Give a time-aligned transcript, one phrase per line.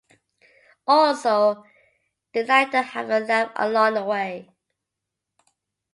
[0.87, 1.63] Also,
[2.33, 4.49] they like to have a laugh along the way.